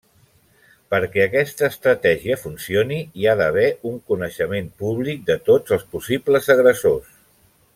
[0.93, 7.15] Perquè aquesta estratègia funcioni, hi ha d'haver un coneixement públic de tots els possibles agressors.